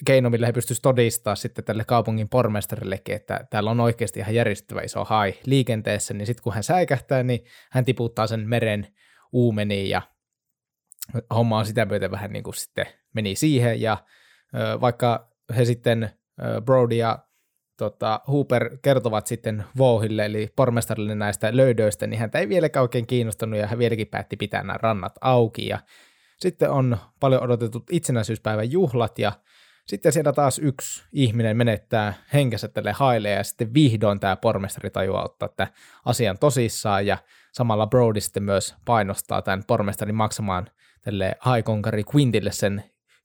[0.07, 4.81] keino, millä he pystyisivät todistaa sitten tälle kaupungin pormestarillekin, että täällä on oikeasti ihan järjestävä
[4.81, 8.87] iso hai liikenteessä, niin sitten kun hän säikähtää, niin hän tiputtaa sen meren
[9.33, 10.03] uumeniin ja
[11.35, 13.81] homma on sitä myöten vähän niin kuin sitten meni siihen.
[13.81, 13.97] Ja
[14.81, 16.11] vaikka he sitten
[16.65, 17.19] Brody ja
[17.77, 23.59] tota, Hooper kertovat sitten Vouhille, eli pormestarille näistä löydöistä, niin häntä ei vieläkään oikein kiinnostunut,
[23.59, 25.79] ja hän vieläkin päätti pitää nämä rannat auki, ja
[26.39, 29.33] sitten on paljon odotetut itsenäisyyspäivän juhlat, ja
[29.89, 35.25] sitten siellä taas yksi ihminen menettää henkensä tälle haille, ja sitten vihdoin tämä pormestari tajuaa
[35.25, 35.73] ottaa tämän
[36.05, 37.19] asian tosissaan, ja
[37.53, 40.67] samalla Brody sitten myös painostaa tämän pormestarin maksamaan
[41.01, 42.85] tälle haikonkari Quintille sen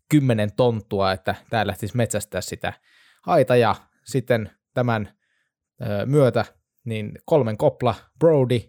[0.09, 2.73] kymmenen tonttua, että tää lähtisi metsästää sitä
[3.21, 5.09] haita, ja sitten tämän
[6.05, 6.45] myötä
[6.85, 8.59] niin kolmen kopla Brody,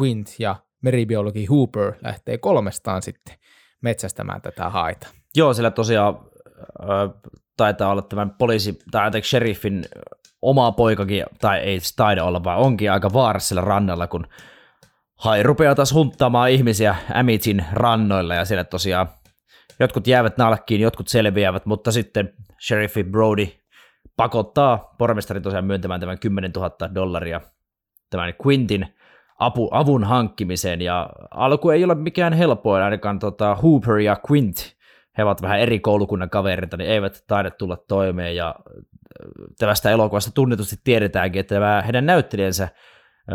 [0.00, 3.34] Quint ja meribiologi Hooper lähtee kolmestaan sitten
[3.80, 5.06] metsästämään tätä haita.
[5.36, 6.18] Joo, sillä tosiaan
[7.56, 9.84] taitaa olla tämän poliisi, tai anteeksi, sheriffin
[10.42, 14.26] oma poikakin, tai ei taida olla, vaan onkin aika vaarassa rannalla, kun
[15.24, 19.08] hai rupeaa taas hunttaamaan ihmisiä Amitin rannoilla, ja siellä tosiaan
[19.80, 22.32] jotkut jäävät nalkkiin, jotkut selviävät, mutta sitten
[22.66, 23.48] sheriffi Brody
[24.16, 27.40] pakottaa pormestari tosiaan myöntämään tämän 10 000 dollaria
[28.10, 28.94] tämän Quintin
[29.38, 34.76] apu, avun hankkimiseen, ja alku ei ole mikään helppoa, ainakaan tota Hooper ja Quint,
[35.18, 38.54] he ovat vähän eri koulukunnan kavereita, niin eivät taida tulla toimeen, ja
[39.58, 42.68] tästä elokuvasta tunnetusti tiedetäänkin, että heidän näyttelijänsä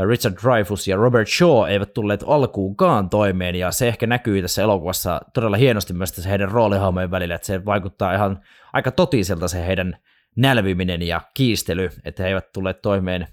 [0.07, 5.21] Richard Dreyfuss ja Robert Shaw eivät tulleet alkuunkaan toimeen, ja se ehkä näkyy tässä elokuvassa
[5.33, 8.39] todella hienosti myös tässä heidän roolihahmojen välillä, että se vaikuttaa ihan
[8.73, 9.97] aika totiselta se heidän
[10.35, 13.27] nälviminen ja kiistely, että he eivät tule toimeen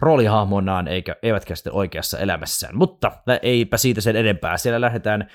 [0.00, 2.76] roolihahmonaan eikä, eivätkä sitten oikeassa elämässään.
[2.76, 4.56] Mutta eipä siitä sen enempää.
[4.56, 5.28] Siellä lähdetään äh,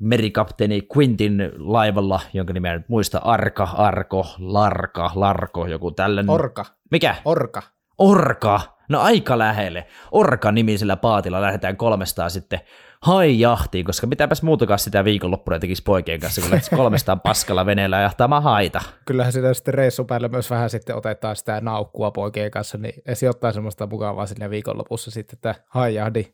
[0.00, 6.30] merikapteeni Quintin laivalla, jonka nimeä nyt muista, Arka, Arko, Larka, Larko, joku tällainen.
[6.30, 6.64] Orka.
[6.90, 7.16] Mikä?
[7.24, 7.62] Orka.
[7.98, 8.60] Orka.
[8.88, 9.86] No aika lähelle.
[10.12, 12.60] Orka-nimisellä paatilla lähdetään kolmestaan sitten
[13.00, 18.00] hai jahtiin, koska mitäpäs muutakaan sitä viikonloppuna tekisi poikien kanssa, kun lähtisi kolmestaan paskalla veneellä
[18.00, 18.80] jahtaamaan haita.
[19.04, 23.28] Kyllähän sitä sitten reissun päällä myös vähän sitten otetaan sitä naukkua poikien kanssa, niin se
[23.28, 26.24] ottaa semmoista mukavaa sinne viikonlopussa sitten että haijahdi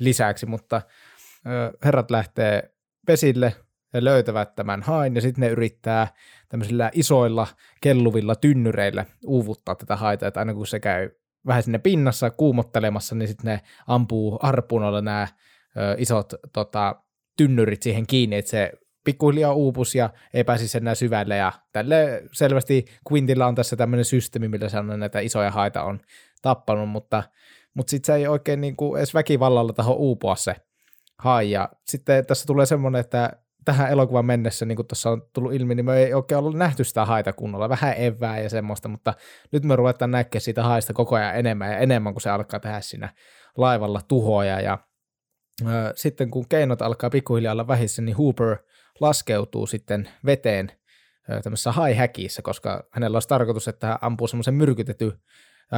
[0.00, 0.82] lisäksi, mutta
[1.84, 2.74] herrat lähtee
[3.06, 3.54] pesille
[3.92, 6.08] ja löytävät tämän hain ja sitten ne yrittää
[6.48, 7.46] tämmöisillä isoilla
[7.80, 11.10] kelluvilla tynnyreillä uuvuttaa tätä haita, että aina kun se käy
[11.46, 15.28] vähän sinne pinnassa kuumottelemassa, niin sitten ne ampuu harpuunolla nämä
[15.98, 17.02] isot tota,
[17.36, 18.72] tynnyrit siihen kiinni, että se
[19.04, 21.36] pikkuhiljaa uupus ja ei pääsisi enää syvälle.
[21.36, 26.00] Ja tälle selvästi Quintilla on tässä tämmöinen systeemi, millä se on näitä isoja haita on
[26.42, 27.22] tappanut, mutta,
[27.74, 30.56] mutta sitten se ei oikein niin kuin edes väkivallalla taho uupua se
[31.18, 33.32] hai ja sitten tässä tulee semmoinen, että
[33.64, 36.84] tähän elokuvan mennessä, niin kuin tuossa on tullut ilmi, niin me ei oikein ollut nähty
[36.84, 39.14] sitä haita kunnolla, vähän evää ja semmoista, mutta
[39.52, 42.80] nyt me ruvetaan näkemään siitä haista koko ajan enemmän ja enemmän, kun se alkaa tehdä
[42.80, 43.14] siinä
[43.56, 44.60] laivalla tuhoja.
[44.60, 44.78] Ja
[45.62, 48.56] ö, sitten kun keinot alkaa pikkuhiljaa olla vähissä, niin Hooper
[49.00, 50.72] laskeutuu sitten veteen
[51.42, 55.18] tämmöisessä haihäkissä, koska hänellä olisi tarkoitus, että hän ampuu semmoisen myrkytetty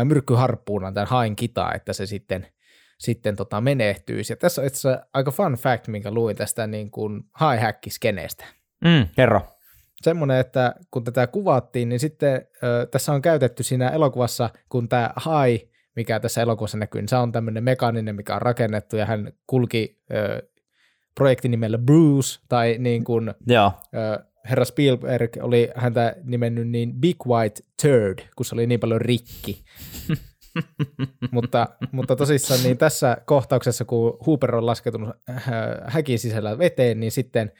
[0.05, 2.47] myrkkyharppuunan tämän hain kitaa, että se sitten–
[3.01, 4.33] sitten tota menehtyisi.
[4.33, 8.45] Ja tässä on itse aika fun fact, minkä luin tästä niin kuin high-hack-skeneestä.
[8.85, 9.41] Mm, kerro.
[10.03, 15.11] Semmoinen, että kun tätä kuvattiin, niin sitten ö, tässä on käytetty siinä elokuvassa, kun tämä
[15.17, 19.33] high, mikä tässä elokuvassa näkyy, niin se on tämmöinen mekaaninen, mikä on rakennettu, ja hän
[19.47, 20.49] kulki ö,
[21.15, 23.73] projektin nimellä Bruce, tai niin kuin Joo.
[23.95, 29.01] Ö, herra Spielberg oli häntä nimennyt niin Big White Turd, kun se oli niin paljon
[29.01, 29.65] rikki.
[31.31, 35.45] mutta, mutta tosissaan niin tässä kohtauksessa, kun Hooper on laskeutunut äh,
[35.87, 37.53] häkin sisällä veteen, niin sitten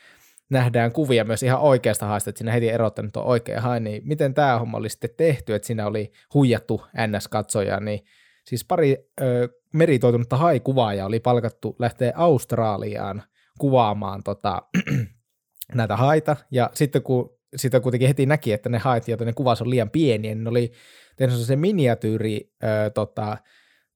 [0.51, 4.35] nähdään kuvia myös ihan oikeasta haista, että siinä heti erottanut on oikea hai, niin miten
[4.35, 8.05] tämä homma oli sitten tehty, että siinä oli huijattu NS-katsoja, niin
[8.45, 13.23] siis pari ö, meritoitunutta haikuvaajaa oli palkattu lähteä Australiaan
[13.59, 14.63] kuvaamaan tota,
[15.75, 19.63] näitä haita, ja sitten kun sitä kuitenkin heti näki, että ne hait, joita ne kuvas
[19.63, 20.73] on liian pieniä, niin ne oli
[21.29, 23.37] tehnyt se miniatyyri ö, tota,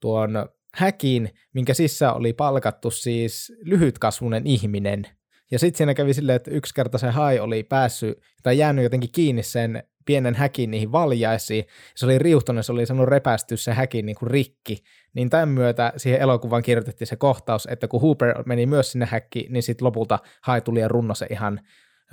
[0.00, 5.06] tuon häkin, minkä sissä oli palkattu siis lyhytkasvunen ihminen.
[5.50, 9.12] Ja sitten siinä kävi silleen, että yksi kerta se hai oli päässyt tai jäänyt jotenkin
[9.12, 11.64] kiinni sen pienen häkin niihin valjaisiin.
[11.96, 14.84] Se oli riuhtunut, se oli sanonut repästy se häkin niin kuin rikki.
[15.14, 19.52] Niin tämän myötä siihen elokuvaan kirjoitettiin se kohtaus, että kun Hooper meni myös sinne häkkiin,
[19.52, 21.60] niin sitten lopulta hai tuli ja runno se ihan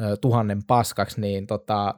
[0.01, 1.95] ö, tuhannen paskaksi, niin tota,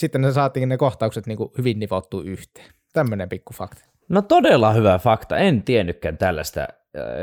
[0.00, 2.70] sitten ne saatiin ne kohtaukset niin kuin hyvin nivottu yhteen.
[2.92, 3.84] Tämmöinen pikku fakta.
[4.08, 6.68] No todella hyvä fakta, en tiennytkään tällaista.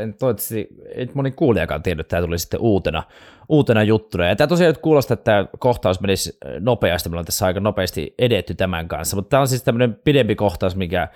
[0.02, 3.04] En toivottavasti, ei moni kuulijakaan tiennyt, että tämä tuli sitten uutena,
[3.50, 4.26] uutena juttuna.
[4.26, 8.16] Ja tämä tosiaan nyt kuulostaa, että tämä kohtaus menisi nopeasti, me ollaan tässä aika nopeasti
[8.20, 11.08] edetty tämän kanssa, mutta tämä on siis tämmöinen pidempi kohtaus, mikä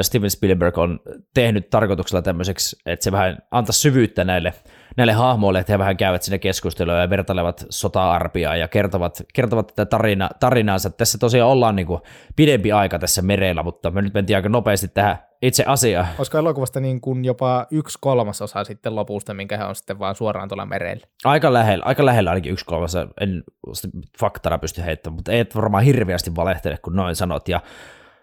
[0.00, 1.00] Steven Spielberg on
[1.34, 4.54] tehnyt tarkoituksella tämmöiseksi, että se vähän antaa syvyyttä näille,
[4.96, 9.86] näille hahmoille, että he vähän käyvät sinne keskustelua ja vertailevat sota-arpia ja kertovat, kertovat tätä
[9.86, 10.90] tarina, tarinaansa.
[10.90, 12.00] Tässä tosiaan ollaan niin kuin
[12.36, 16.06] pidempi aika tässä merellä, mutta me nyt mentiin aika nopeasti tähän itse asiaan.
[16.18, 20.48] Olisiko elokuvasta niin kuin jopa yksi kolmasosa sitten lopusta, minkä he on sitten vaan suoraan
[20.48, 21.06] tuolla merellä?
[21.24, 23.44] Aika lähellä, aika lähellä ainakin yksi kolmasosa, en
[24.20, 27.48] faktana pysty heittämään, mutta ei varmaan hirveästi valehtele, kun noin sanot.
[27.48, 27.60] Ja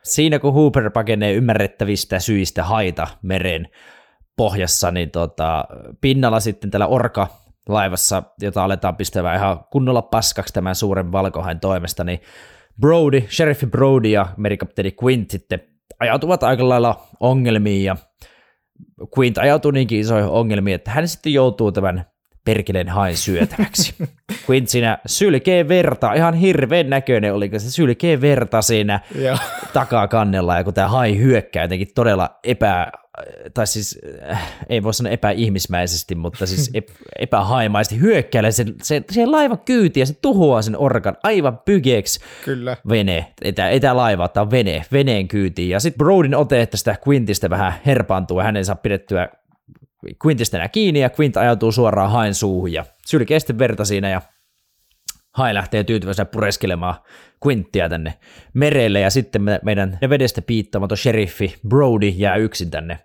[0.03, 3.67] siinä kun Hooper pakenee ymmärrettävistä syistä haita meren
[4.37, 5.65] pohjassa, niin tota,
[6.01, 7.27] pinnalla sitten tällä orka
[7.69, 12.19] laivassa, jota aletaan pistämään ihan kunnolla paskaksi tämän suuren valkohain toimesta, niin
[12.81, 15.59] Brody, Sheriff Brody ja merikapteeni Quint sitten
[15.99, 17.95] ajautuvat aika lailla ongelmiin ja
[19.19, 22.05] Quint ajautuu niinkin isoihin ongelmiin, että hän sitten joutuu tämän
[22.47, 23.95] perkeleen hain syötäväksi.
[24.49, 28.99] Quint siinä sylkee verta, ihan hirveän näköinen oli, se sylkee verta siinä
[29.73, 32.91] takakannella, ja kun tämä hai hyökkää jotenkin todella epä,
[33.53, 33.99] tai siis
[34.31, 36.71] äh, ei voi sanoa epäihmismäisesti, mutta siis
[37.19, 42.77] epähaimaisesti hyökkäilee sen, se, se laiva kyyti ja se tuhoaa sen orkan aivan pygeeksi Kyllä.
[42.89, 43.33] vene.
[43.41, 45.69] Ei tämä, ei tämä laiva, tämä on vene, veneen kyytiin.
[45.69, 49.29] Ja sitten Brodin ote, että sitä Quintistä vähän herpaantuu ja hän ei saa pidettyä
[50.25, 54.21] Quintistä enää kiinni ja Quint ajautuu suoraan hain suuhun ja sylkee sitten verta siinä ja
[55.37, 56.95] Hai lähtee tyytyväisenä pureskelemaan
[57.45, 58.13] Quinttia tänne
[58.53, 62.99] merelle ja sitten me, meidän vedestä piittaamaton sheriffi Brody jää yksin tänne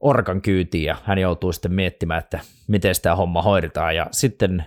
[0.00, 4.64] orkan kyytiin ja hän joutuu sitten miettimään, että miten sitä homma hoidetaan ja sitten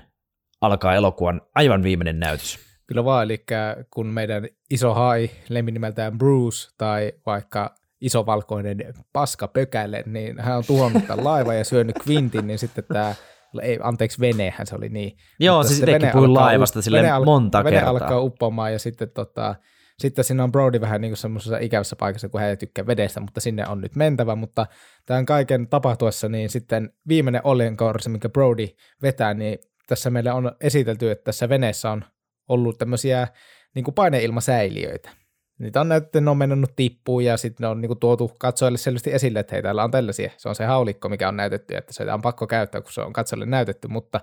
[0.62, 2.60] alkaa elokuvan aivan viimeinen näytös.
[2.88, 3.46] Kyllä vaan, eli
[3.94, 10.58] kun meidän iso hai, lemmin nimeltään Bruce tai vaikka iso valkoinen paska pökälle, niin hän
[10.58, 13.16] on tuhonnut tämän laivan ja syönyt Quintin, niin sitten tämä
[13.62, 15.18] ei, anteeksi, venehän se oli niin.
[15.40, 17.94] Joo, Mutta siis itsekin puhuin laivasta sille vene monta vene kertaa.
[17.94, 19.56] Vene alkaa uppoamaan ja sitten tota,
[20.00, 23.20] sitten siinä on Brody vähän niin kuin semmoisessa ikävässä paikassa, kun hän ei tykkää vedestä,
[23.20, 24.66] mutta sinne on nyt mentävä, mutta
[25.06, 28.68] tämän kaiken tapahtuessa, niin sitten viimeinen oljenkorsi, minkä Brody
[29.02, 32.04] vetää, niin tässä meille on esitelty, että tässä veneessä on
[32.50, 33.28] ollut tämmöisiä
[33.76, 35.10] niin kuin paineilmasäiliöitä.
[35.60, 38.78] Niitä on näytetty, ne on mennyt tippuun ja sitten ne on niin kuin, tuotu katsojille
[38.78, 40.32] selvästi esille, että hei, täällä on tällaisia.
[40.38, 43.14] Se on se haulikko, mikä on näytetty, että se on pakko käyttää, kun se on
[43.14, 44.22] katsojille näytetty, mutta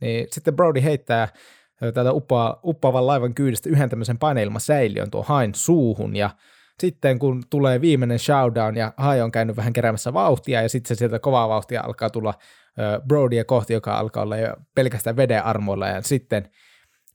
[0.00, 1.28] niin sitten Brody heittää
[1.94, 6.30] täältä uppoa, uppoavan laivan kyydistä yhden tämmöisen paineilmasäiliön tuo hain suuhun ja
[6.80, 10.98] sitten kun tulee viimeinen showdown ja Hai on käynyt vähän keräämässä vauhtia ja sitten se
[10.98, 12.34] sieltä kovaa vauhtia alkaa tulla
[13.08, 16.50] Brodya kohti, joka alkaa olla jo pelkästään veden armoilla ja sitten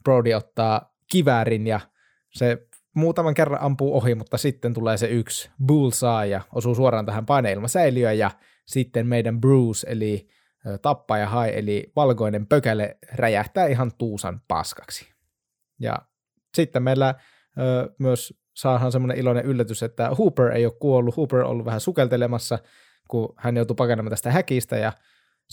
[0.04, 1.80] Brody ottaa kiväärin ja
[2.34, 7.26] se muutaman kerran ampuu ohi, mutta sitten tulee se yksi bullseye ja osuu suoraan tähän
[7.26, 8.32] paineilmasäiliöön ja
[8.66, 10.28] sitten meidän Bruce eli
[10.82, 15.14] tappaja hai eli valkoinen pökäle räjähtää ihan tuusan paskaksi.
[15.80, 15.96] Ja
[16.56, 17.16] sitten meillä
[17.58, 21.18] ö, myös saadaan semmoinen iloinen yllätys, että Hooper ei ole kuollut.
[21.18, 22.60] Hooper on ollut vähän sukeltelemassa,
[23.08, 24.92] kun hän joutui pakenemaan tästä häkistä ja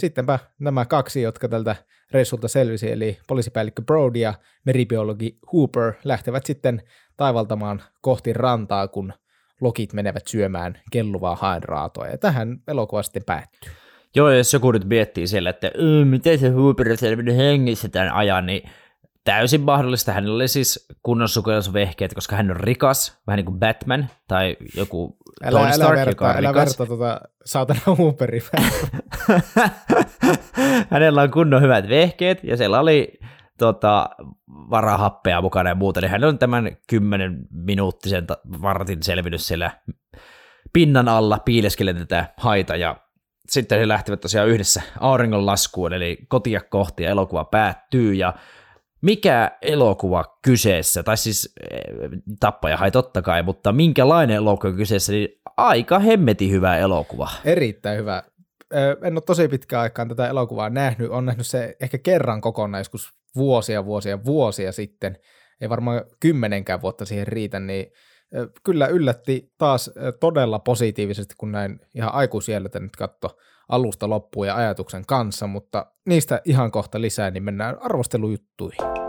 [0.00, 1.76] sittenpä nämä kaksi, jotka tältä
[2.10, 4.34] reissulta selvisi, eli poliisipäällikkö Brody ja
[4.66, 6.82] meribiologi Hooper lähtevät sitten
[7.16, 9.12] taivaltamaan kohti rantaa, kun
[9.60, 12.06] lokit menevät syömään kelluvaa haenraatoa.
[12.06, 13.72] Ja tähän elokuva sitten päättyy.
[14.14, 15.70] Joo, jos joku nyt miettii siellä, että
[16.04, 18.70] miten se Hooper selvinnyt hengissä tämän ajan, niin
[19.24, 20.12] täysin mahdollista.
[20.12, 25.16] Hänellä oli siis kunnon sukellusvehkeet, koska hän on rikas, vähän niin kuin Batman tai joku
[25.44, 26.78] älä, Tony Stark, älä verta, joka on älä rikas.
[26.78, 27.80] verta tota saatana.
[30.90, 33.18] Hänellä on kunnon hyvät vehkeet ja siellä oli
[33.58, 34.10] tota,
[34.48, 38.26] varahappea mukana ja muuta, niin hän on tämän kymmenen minuuttisen
[38.62, 39.70] vartin selvinnyt siellä
[40.72, 42.96] pinnan alla piileskellen tätä haita ja
[43.48, 48.34] sitten he lähtivät tosiaan yhdessä auringonlaskuun, eli kotia kohti ja elokuva päättyy ja
[49.02, 51.80] mikä elokuva kyseessä, tai siis eh,
[52.40, 57.30] tappaja hai totta kai, mutta minkälainen elokuva kyseessä, niin aika hemmeti hyvä elokuva.
[57.44, 58.22] Erittäin hyvä.
[58.74, 61.10] Ö, En ole tosi pitkään aikaan tätä elokuvaa nähnyt.
[61.10, 65.18] Olen nähnyt se ehkä kerran kokonaan joskus vuosia, vuosia, vuosia sitten.
[65.60, 67.86] Ei varmaan kymmenenkään vuotta siihen riitä, niin
[68.36, 73.36] ö, kyllä yllätti taas todella positiivisesti, kun näin ihan aikuisieltä nyt katto
[73.70, 79.00] alusta loppuun ja ajatuksen kanssa, mutta niistä ihan kohta lisää, niin mennään arvostelujuttuihin.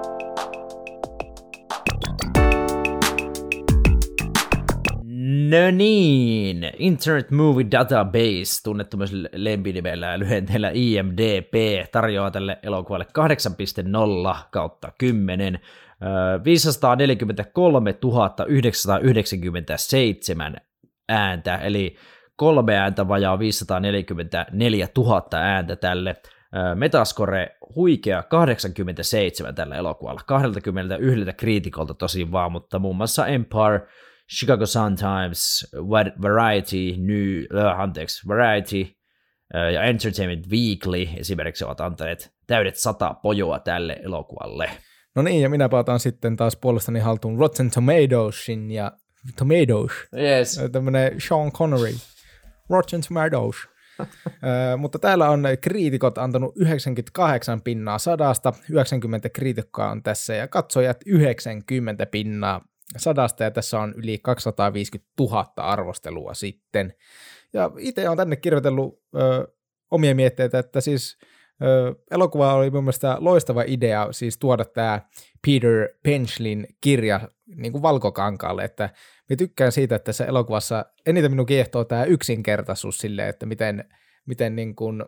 [5.52, 11.54] No niin, Internet Movie Database, tunnettu myös lempinimellä ja lyhenteellä IMDP,
[11.92, 13.06] tarjoaa tälle elokuvalle
[14.34, 15.60] 8.0 kautta 10, ö,
[16.44, 17.96] 543
[18.48, 20.56] 997
[21.10, 21.96] ääntä, eli
[22.42, 26.16] kolme ääntä vajaa 544 000 ääntä tälle.
[26.76, 33.82] Metascore huikea 87 tällä elokuvalla, 21 kriitikolta tosin vaan, mutta muun muassa Empire,
[34.38, 35.72] Chicago Sun-Times,
[36.22, 38.96] Variety, New, äh, anteeksi, Variety
[39.74, 44.70] ja Entertainment Weekly esimerkiksi ovat antaneet täydet sata pojoa tälle elokuvalle.
[45.16, 48.92] No niin, ja minä otan sitten taas puolestani haltuun Rotten Tomatoesin ja
[49.38, 50.60] Tomatoes, Yes.
[50.72, 51.94] tämmöinen Sean Connery,
[52.72, 53.56] Rotten Tomatoes.
[54.04, 60.98] Ö, mutta täällä on kriitikot antanut 98 pinnaa sadasta, 90 kriitikkoa on tässä ja katsojat
[61.06, 62.62] 90 pinnaa
[62.98, 66.94] sadasta ja tässä on yli 250 000 arvostelua sitten.
[67.54, 69.48] Ja itse on tänne kirjoitellut ö,
[69.92, 71.18] omia mietteitä, että siis
[72.12, 75.02] elokuva oli mun mielestä loistava idea siis tuoda tämä
[75.48, 78.90] Peter Penchlin kirja niin kuin valkokankaalle, että
[79.30, 83.84] mä tykkään siitä, että tässä elokuvassa eniten minun kiehtoo tämä yksinkertaisuus sille, että miten,
[84.26, 85.04] miten niin kuin,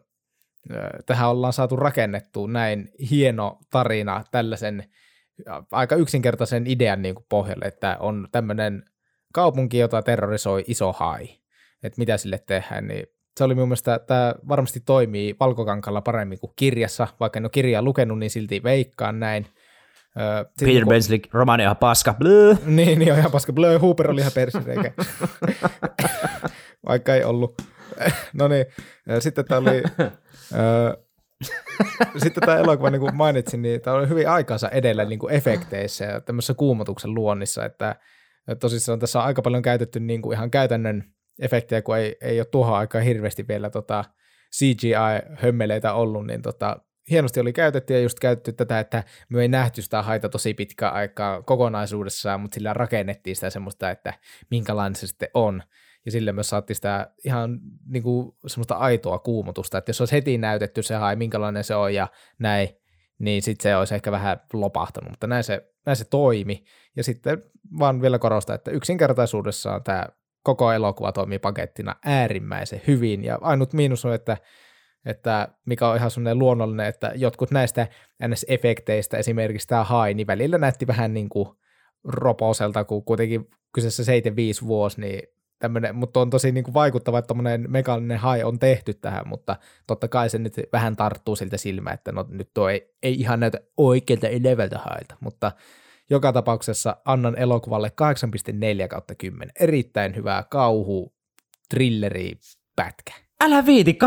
[1.05, 4.83] tähän ollaan saatu rakennettua näin hieno tarina tällaisen
[5.71, 8.83] aika yksinkertaisen idean niin kuin pohjalle, että on tämmöinen
[9.33, 11.29] kaupunki, jota terrorisoi iso hai,
[11.83, 13.05] että mitä sille tehdään, niin
[13.37, 17.81] se oli mun mielestä, tämä varmasti toimii valkokankalla paremmin kuin kirjassa, vaikka en ole kirjaa
[17.81, 19.47] lukenut, niin silti veikkaan näin.
[20.19, 22.13] Öö, sit Peter niinku- Bensley, romani ihan paska.
[22.13, 22.55] Blö.
[22.65, 23.53] niin, niin on ihan paska.
[23.53, 24.91] Blö Hooper oli ihan persireikä.
[26.87, 27.61] Vaikka ei ollut.
[28.39, 28.65] no niin,
[29.19, 29.83] sitten tämä oli...
[30.55, 30.93] Öö,
[32.17, 36.05] sitten tämä elokuva, niin kuin mainitsin, niin tämä oli hyvin aikansa edellä niin kuin efekteissä
[36.05, 37.95] ja tämmöisessä kuumotuksen luonnissa, että
[38.47, 41.03] että tosissaan tässä on aika paljon käytetty niin kuin ihan käytännön
[41.39, 44.03] efektejä, kun ei, ei ole tuohon aikaan hirveästi vielä tota
[44.55, 49.81] CGI-hömmeleitä ollut, niin tota, hienosti oli käytetty ja just käytetty tätä, että me ei nähty
[49.81, 54.13] sitä haita tosi pitkään aikaa kokonaisuudessaan, mutta sillä rakennettiin sitä semmoista, että
[54.51, 55.63] minkälainen se sitten on.
[56.05, 60.37] Ja sille myös saatiin sitä ihan niin kuin semmoista aitoa kuumotusta, että jos olisi heti
[60.37, 62.07] näytetty se hai, minkälainen se on ja
[62.39, 62.69] näin,
[63.19, 66.63] niin sitten se olisi ehkä vähän lopahtanut, mutta näin se, näin se toimi.
[66.95, 67.43] Ja sitten
[67.79, 70.07] vaan vielä korostaa, että yksinkertaisuudessaan tämä
[70.43, 74.37] koko elokuva toimii pakettina äärimmäisen hyvin, ja ainut miinus on, että
[75.05, 77.87] että mikä on ihan semmoinen luonnollinen, että jotkut näistä
[78.23, 81.49] NS-efekteistä, esimerkiksi tämä hai, niin välillä näytti vähän niin kuin
[82.03, 85.21] roposelta, kun kuitenkin kyseessä 75 vuosi, niin
[85.59, 89.55] tämmönen, mutta on tosi niin kuin vaikuttava, että tuommoinen mekaaninen hai on tehty tähän, mutta
[89.87, 93.39] totta kai se nyt vähän tarttuu siltä silmään, että no nyt tuo ei, ei ihan
[93.39, 95.51] näytä oikealta leveltä hailta, mutta
[96.09, 97.91] joka tapauksessa annan elokuvalle
[98.81, 99.51] 8,4 kautta 10.
[99.59, 101.13] Erittäin hyvää kauhu,
[101.69, 102.31] thrilleri,
[102.75, 103.13] pätkä.
[103.43, 103.97] Älä viiti,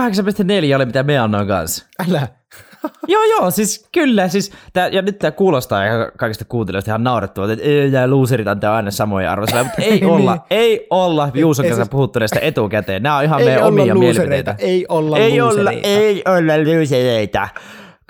[0.70, 1.86] 8.4 oli mitä me annoin kanssa.
[2.08, 2.28] Älä.
[3.08, 7.52] joo, joo, siis kyllä, siis tää, ja nyt tämä kuulostaa ihan kaikista kuuntelijoista ihan naurettavalta,
[7.52, 10.42] että ei, loserit antaa aina samoja arvoisia, mutta ei olla, Niin.
[10.50, 13.82] ei olla Juuson ei kanssa siis- puhuttu näistä etukäteen, nämä on ihan Ei meidän olla
[13.82, 14.54] omia mielipiteitä.
[14.58, 15.88] ei olla ei olla, luusereita.
[15.88, 17.48] ei olla luusereita.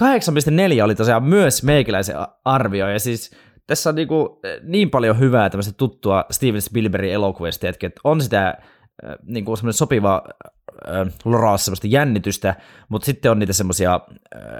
[0.03, 3.31] 8.4 oli tosiaan myös meikäläisen arvio, ja siis
[3.67, 8.49] tässä on niinku, eh, niin paljon hyvää tämmöistä tuttua Steven Spielbergin elokuvista, että on sitä
[8.49, 8.57] äh,
[9.27, 10.23] niinku semmoinen sopiva
[10.89, 12.55] äh, loraa semmoista jännitystä,
[12.89, 14.01] mutta sitten on niitä semmoisia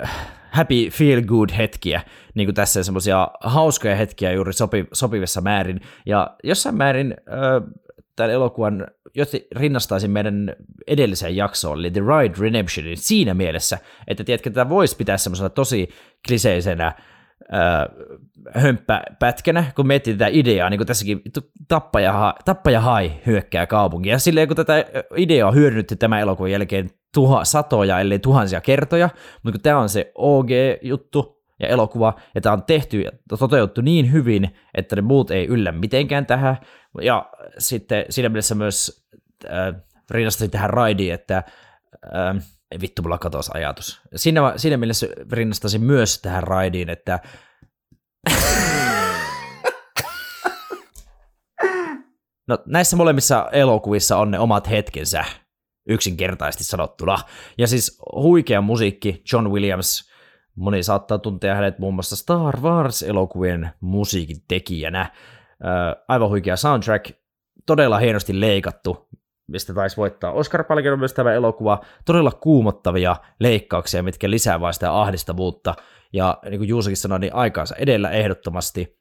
[0.03, 0.11] äh,
[0.51, 2.03] happy feel good hetkiä,
[2.35, 7.73] niin kuin tässä semmoisia hauskoja hetkiä juuri sopi, sopivissa määrin, ja jossain määrin äh,
[8.17, 10.57] tämän elokuvan, jos rinnastaisin meidän
[10.87, 13.79] edelliseen jaksoon, eli The Ride Redemptionin siinä mielessä,
[14.09, 15.89] että tiedätkö, tätä voisi pitää semmoisena tosi
[16.29, 16.93] kliseisenä
[18.55, 21.23] hömppäpätkänä, kun miettii tätä ideaa, niin kuin tässäkin
[21.69, 24.13] tappaja, tappaja hai hyökkää kaupunkia.
[24.13, 24.85] Ja silleen, kun tätä
[25.17, 29.09] ideaa hyödynnetty tämän elokuvan jälkeen tuha, satoja, ellei tuhansia kertoja,
[29.43, 34.13] mutta kun tämä on se OG-juttu ja elokuva, ja tämä on tehty ja toteutettu niin
[34.13, 36.57] hyvin, että ne muut ei yllä mitenkään tähän,
[37.03, 39.09] ja sitten siinä mielessä myös
[39.45, 42.43] äh, rinnastasin tähän raidiin, että äh,
[42.81, 44.01] vittu mulla katosi ajatus.
[44.17, 47.21] Siinä, siinä mielessä rinnastaisin myös tähän raidiin, että
[52.49, 55.25] No näissä molemmissa elokuvissa on ne omat hetkensä,
[55.89, 57.19] yksinkertaisesti sanottuna.
[57.59, 60.11] Ja siis huikea musiikki, John Williams,
[60.57, 65.13] moni saattaa tuntea hänet muun muassa Star Wars-elokuvien musiikin tekijänä.
[66.09, 67.11] Aivan huikea soundtrack,
[67.67, 69.06] todella hienosti leikattu,
[69.49, 71.81] mistä taisi voittaa Oscar-palkinnon myös tämä elokuva.
[72.05, 75.75] Todella kuumottavia leikkauksia, mitkä lisää vain sitä ahdistavuutta.
[76.13, 78.99] Ja niin kuin Juusakin sanoi, niin aikaansa edellä ehdottomasti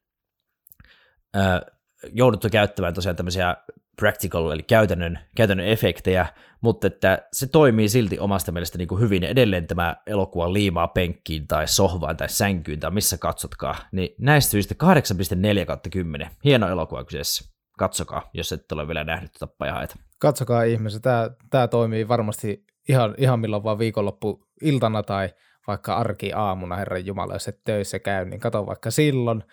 [2.13, 3.55] jouduttu käyttämään tosiaan tämmöisiä
[3.97, 6.25] practical, eli käytännön, käytännön efektejä,
[6.61, 9.23] mutta että se toimii silti omasta mielestä niin kuin hyvin.
[9.23, 13.75] Edelleen tämä elokuva liimaa penkkiin tai sohvaan tai sänkyyn tai missä katsotkaa.
[13.91, 16.29] Niin näistä syistä 8,4 10.
[16.43, 17.55] Hieno elokuva kyseessä.
[17.79, 19.95] Katsokaa, jos et ole vielä nähnyt tappajahaita.
[20.20, 25.30] Katsokaa ihmeessä, tämä, tämä toimii varmasti ihan, ihan milloin vaan viikonloppu iltana tai
[25.68, 29.43] vaikka arki aamuna, Herran Jumala, jos et töissä käy, niin kato vaikka silloin.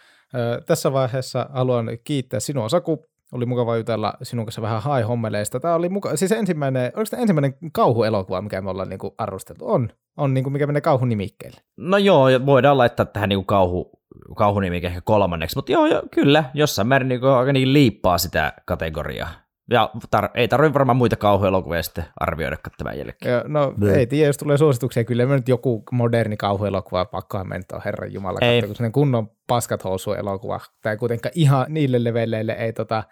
[0.66, 3.04] Tässä vaiheessa haluan kiittää sinua Saku.
[3.32, 5.60] Oli mukava jutella sinun kanssa vähän hai-hommeleista.
[5.60, 9.70] Tämä oli muka, siis ensimmäinen, oliko tämä ensimmäinen kauhuelokuva, mikä me ollaan niinku arvosteltu?
[9.72, 11.60] On, on niinku, mikä menee kauhunimikkeelle.
[11.76, 13.90] No joo, voidaan laittaa tähän niinku kauhu,
[14.36, 19.41] kauhunimike ehkä kolmanneksi, mutta joo, joo, kyllä, jossain määrin niinku aika niin liippaa sitä kategoriaa.
[19.72, 23.32] Ja tar- ei tarvitse varmaan muita kauhuelokuvia sitten arvioida tämän jälkeen.
[23.32, 23.96] Ja, no Bleh.
[23.96, 28.38] ei tiedä, jos tulee suosituksia, kyllä me nyt joku moderni kauhuelokuva pakkohan mennä herran jumala,
[28.42, 28.62] ei.
[28.62, 29.82] kun kunnon paskat
[30.18, 30.60] elokuva.
[30.82, 33.04] Tämä ei kuitenkaan ihan niille leveleille ei tota,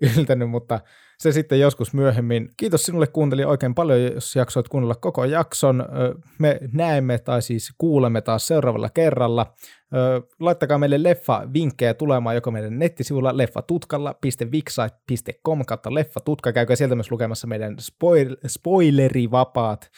[0.00, 0.80] yltänyt, mutta
[1.18, 2.50] se sitten joskus myöhemmin.
[2.56, 5.84] Kiitos sinulle kuunteli oikein paljon, jos jaksoit kuunnella koko jakson.
[6.38, 9.54] Me näemme tai siis kuulemme taas seuraavalla kerralla.
[10.40, 16.52] Laittakaa meille leffa-vinkkejä tulemaan joko meidän nettisivulla leffatutkalla.vixite.com kautta leffatutka.
[16.52, 19.90] Käykää sieltä myös lukemassa meidän spoil- spoilerivapaat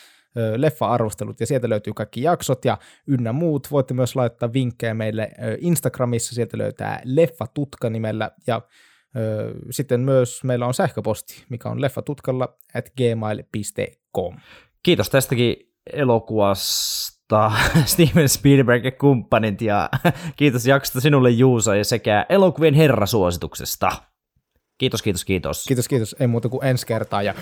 [0.57, 3.70] leffa-arvostelut ja sieltä löytyy kaikki jaksot ja ynnä muut.
[3.70, 8.62] Voitte myös laittaa vinkkejä meille Instagramissa, sieltä löytää leffatutka nimellä ja
[9.70, 14.36] sitten myös meillä on sähköposti, mikä on leffatutkalla at gmail.com.
[14.82, 15.56] Kiitos tästäkin
[15.92, 17.52] elokuvasta
[17.84, 19.90] Steven Spielberg ja kumppanit ja
[20.36, 23.92] kiitos jaksosta sinulle Juusa ja sekä elokuvien herrasuosituksesta.
[24.78, 25.64] Kiitos, kiitos, kiitos.
[25.64, 26.16] Kiitos, kiitos.
[26.20, 27.34] Ei muuta kuin ensi kertaa ja...